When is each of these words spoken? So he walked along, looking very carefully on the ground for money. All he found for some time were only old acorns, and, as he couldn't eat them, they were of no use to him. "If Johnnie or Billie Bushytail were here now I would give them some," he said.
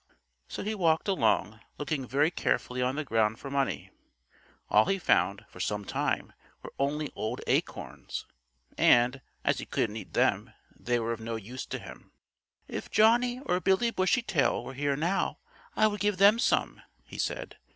So 0.47 0.63
he 0.63 0.73
walked 0.73 1.07
along, 1.07 1.59
looking 1.77 2.07
very 2.07 2.31
carefully 2.31 2.81
on 2.81 2.95
the 2.95 3.03
ground 3.05 3.37
for 3.37 3.51
money. 3.51 3.91
All 4.67 4.85
he 4.85 4.97
found 4.97 5.45
for 5.47 5.59
some 5.59 5.85
time 5.85 6.33
were 6.63 6.73
only 6.79 7.11
old 7.15 7.39
acorns, 7.45 8.25
and, 8.79 9.21
as 9.43 9.59
he 9.59 9.65
couldn't 9.67 9.97
eat 9.97 10.13
them, 10.13 10.55
they 10.75 10.97
were 10.97 11.11
of 11.13 11.19
no 11.21 11.35
use 11.35 11.67
to 11.67 11.77
him. 11.77 12.11
"If 12.67 12.89
Johnnie 12.89 13.41
or 13.41 13.59
Billie 13.59 13.91
Bushytail 13.91 14.63
were 14.63 14.73
here 14.73 14.95
now 14.95 15.37
I 15.75 15.85
would 15.85 15.99
give 15.99 16.17
them 16.17 16.39
some," 16.39 16.81
he 17.03 17.19
said. 17.19 17.57